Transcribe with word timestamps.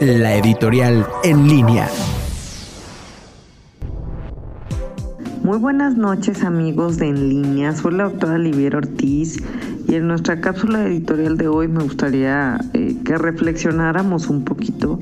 La 0.00 0.36
editorial 0.36 1.06
en 1.22 1.48
línea. 1.48 1.88
Muy 5.42 5.58
buenas 5.58 5.96
noches 5.96 6.42
amigos 6.42 6.96
de 6.96 7.08
En 7.08 7.28
línea, 7.28 7.74
soy 7.74 7.94
la 7.94 8.04
doctora 8.04 8.34
Olivier 8.34 8.76
Ortiz 8.76 9.36
y 9.86 9.94
en 9.94 10.08
nuestra 10.08 10.40
cápsula 10.40 10.86
editorial 10.86 11.36
de 11.36 11.48
hoy 11.48 11.68
me 11.68 11.82
gustaría 11.82 12.58
eh, 12.74 12.96
que 13.04 13.18
reflexionáramos 13.18 14.28
un 14.28 14.44
poquito 14.44 14.98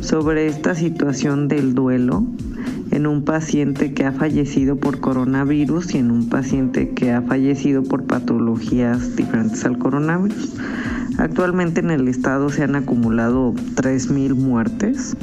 sobre 0.00 0.46
esta 0.46 0.74
situación 0.74 1.48
del 1.48 1.74
duelo 1.74 2.24
en 2.90 3.06
un 3.06 3.24
paciente 3.24 3.92
que 3.92 4.04
ha 4.04 4.12
fallecido 4.12 4.76
por 4.76 5.00
coronavirus 5.00 5.94
y 5.94 5.98
en 5.98 6.10
un 6.10 6.28
paciente 6.28 6.90
que 6.90 7.12
ha 7.12 7.22
fallecido 7.22 7.82
por 7.82 8.04
patologías 8.04 9.16
diferentes 9.16 9.64
al 9.64 9.78
coronavirus. 9.78 10.54
Actualmente 11.18 11.80
en 11.80 11.90
el 11.90 12.08
estado 12.08 12.48
se 12.50 12.64
han 12.64 12.74
acumulado 12.76 13.52
3.000 13.76 14.34
muertes 14.34 15.16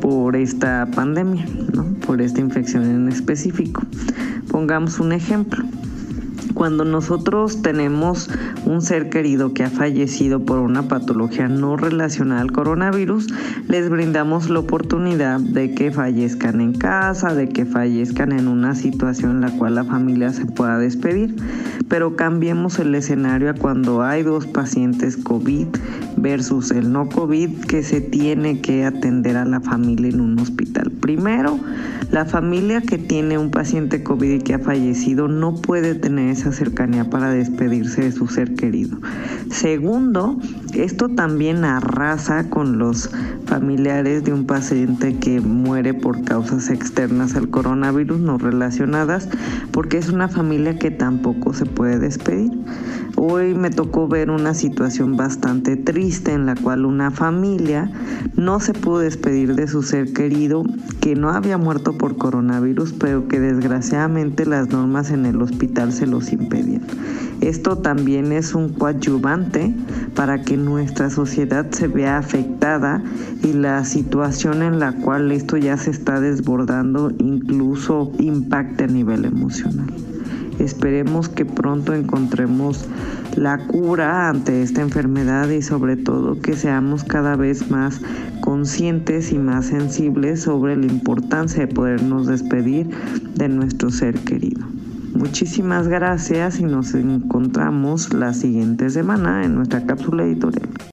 por 0.00 0.34
esta 0.34 0.88
pandemia, 0.94 1.46
por 2.06 2.20
esta 2.20 2.40
infección 2.40 2.84
en 2.84 3.08
específico. 3.08 3.82
Pongamos 4.48 4.98
un 4.98 5.12
ejemplo. 5.12 5.64
Cuando 6.62 6.84
nosotros 6.84 7.60
tenemos 7.60 8.30
un 8.64 8.82
ser 8.82 9.10
querido 9.10 9.52
que 9.52 9.64
ha 9.64 9.68
fallecido 9.68 10.44
por 10.44 10.60
una 10.60 10.86
patología 10.86 11.48
no 11.48 11.76
relacionada 11.76 12.40
al 12.40 12.52
coronavirus, 12.52 13.26
les 13.66 13.90
brindamos 13.90 14.48
la 14.48 14.60
oportunidad 14.60 15.40
de 15.40 15.74
que 15.74 15.90
fallezcan 15.90 16.60
en 16.60 16.72
casa, 16.74 17.34
de 17.34 17.48
que 17.48 17.66
fallezcan 17.66 18.30
en 18.30 18.46
una 18.46 18.76
situación 18.76 19.32
en 19.32 19.40
la 19.40 19.50
cual 19.58 19.74
la 19.74 19.82
familia 19.82 20.32
se 20.32 20.46
pueda 20.46 20.78
despedir. 20.78 21.34
Pero 21.88 22.14
cambiemos 22.14 22.78
el 22.78 22.94
escenario 22.94 23.50
a 23.50 23.54
cuando 23.54 24.02
hay 24.02 24.22
dos 24.22 24.46
pacientes 24.46 25.16
COVID 25.16 25.66
versus 26.16 26.70
el 26.70 26.92
no 26.92 27.08
COVID 27.08 27.62
que 27.62 27.82
se 27.82 28.00
tiene 28.00 28.60
que 28.60 28.84
atender 28.84 29.36
a 29.36 29.44
la 29.44 29.60
familia 29.60 30.10
en 30.10 30.20
un 30.20 30.38
hospital. 30.38 30.92
Primero, 30.92 31.58
la 32.12 32.26
familia 32.26 32.82
que 32.82 32.98
tiene 32.98 33.38
un 33.38 33.50
paciente 33.50 34.02
COVID 34.02 34.30
y 34.30 34.38
que 34.38 34.54
ha 34.54 34.58
fallecido 34.58 35.28
no 35.28 35.56
puede 35.56 35.94
tener 35.94 36.28
esa 36.28 36.51
cercanía 36.52 37.08
para 37.10 37.30
despedirse 37.30 38.02
de 38.02 38.12
su 38.12 38.26
ser 38.26 38.54
querido. 38.54 38.98
Segundo, 39.50 40.38
esto 40.74 41.08
también 41.08 41.64
arrasa 41.64 42.48
con 42.48 42.78
los 42.78 43.10
familiares 43.46 44.24
de 44.24 44.32
un 44.32 44.46
paciente 44.46 45.16
que 45.18 45.40
muere 45.40 45.94
por 45.94 46.24
causas 46.24 46.70
externas 46.70 47.34
al 47.36 47.50
coronavirus 47.50 48.20
no 48.20 48.38
relacionadas 48.38 49.28
porque 49.72 49.98
es 49.98 50.08
una 50.08 50.28
familia 50.28 50.78
que 50.78 50.90
tampoco 50.90 51.52
se 51.52 51.66
puede 51.66 51.98
despedir. 51.98 52.50
Hoy 53.16 53.54
me 53.54 53.70
tocó 53.70 54.08
ver 54.08 54.30
una 54.30 54.54
situación 54.54 55.16
bastante 55.16 55.76
triste 55.76 56.32
en 56.32 56.46
la 56.46 56.54
cual 56.54 56.86
una 56.86 57.10
familia 57.10 57.90
no 58.36 58.58
se 58.58 58.72
pudo 58.72 59.00
despedir 59.00 59.54
de 59.54 59.68
su 59.68 59.82
ser 59.82 60.12
querido 60.12 60.64
que 61.00 61.14
no 61.14 61.30
había 61.30 61.58
muerto 61.58 61.98
por 61.98 62.16
coronavirus, 62.16 62.94
pero 62.94 63.28
que 63.28 63.38
desgraciadamente 63.38 64.46
las 64.46 64.70
normas 64.70 65.10
en 65.10 65.26
el 65.26 65.42
hospital 65.42 65.92
se 65.92 66.06
los 66.06 66.31
impedían. 66.36 66.82
Esto 67.40 67.78
también 67.78 68.30
es 68.30 68.54
un 68.54 68.68
coadyuvante 68.68 69.74
para 70.14 70.42
que 70.42 70.56
nuestra 70.56 71.10
sociedad 71.10 71.70
se 71.70 71.88
vea 71.88 72.18
afectada 72.18 73.02
y 73.42 73.52
la 73.52 73.84
situación 73.84 74.62
en 74.62 74.78
la 74.78 74.92
cual 74.92 75.32
esto 75.32 75.56
ya 75.56 75.76
se 75.76 75.90
está 75.90 76.20
desbordando 76.20 77.10
incluso 77.18 78.12
impacte 78.18 78.84
a 78.84 78.86
nivel 78.86 79.24
emocional. 79.24 79.88
Esperemos 80.58 81.28
que 81.28 81.44
pronto 81.44 81.94
encontremos 81.94 82.86
la 83.36 83.58
cura 83.66 84.28
ante 84.28 84.62
esta 84.62 84.82
enfermedad 84.82 85.48
y 85.48 85.62
sobre 85.62 85.96
todo 85.96 86.40
que 86.40 86.54
seamos 86.54 87.02
cada 87.02 87.34
vez 87.34 87.70
más 87.70 88.00
conscientes 88.40 89.32
y 89.32 89.38
más 89.38 89.66
sensibles 89.66 90.42
sobre 90.42 90.76
la 90.76 90.86
importancia 90.86 91.66
de 91.66 91.74
podernos 91.74 92.26
despedir 92.26 92.88
de 93.34 93.48
nuestro 93.48 93.90
ser 93.90 94.14
querido. 94.20 94.71
Muchísimas 95.14 95.88
gracias 95.88 96.58
y 96.58 96.64
nos 96.64 96.94
encontramos 96.94 98.12
la 98.12 98.32
siguiente 98.32 98.90
semana 98.90 99.44
en 99.44 99.54
nuestra 99.54 99.84
cápsula 99.84 100.24
editorial. 100.24 100.72